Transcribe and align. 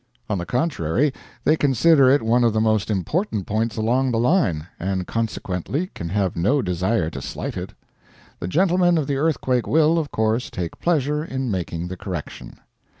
On 0.31 0.39
the 0.39 0.47
contrary, 0.47 1.13
they 1.43 1.55
consider 1.55 2.09
it 2.09 2.23
one 2.23 2.43
of 2.43 2.53
the 2.53 2.59
most 2.59 2.89
important 2.89 3.45
points 3.45 3.77
along 3.77 4.09
the 4.09 4.17
line, 4.17 4.65
and 4.79 5.05
consequently 5.05 5.91
can 5.93 6.09
have 6.09 6.35
no 6.35 6.63
desire 6.63 7.11
to 7.11 7.21
slight 7.21 7.55
it. 7.55 7.75
The 8.39 8.47
gentlemen 8.47 8.97
of 8.97 9.05
the 9.05 9.17
Earthquake 9.17 9.67
will, 9.67 9.99
of 9.99 10.09
course, 10.09 10.49
take 10.49 10.79
pleasure 10.79 11.23
in 11.23 11.51
making 11.51 11.87
the 11.89 11.97
correction. 11.97 12.57